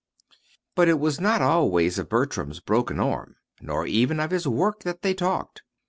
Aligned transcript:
But 0.73 0.87
it 0.89 0.99
was 0.99 1.19
not 1.21 1.43
always 1.43 1.99
of 1.99 2.09
Bertram's 2.09 2.59
broken 2.59 2.99
arm, 2.99 3.35
nor 3.61 3.85
even 3.85 4.19
of 4.19 4.31
his 4.31 4.47
work 4.47 4.79
that 4.81 5.03
they 5.03 5.13
talked. 5.13 5.61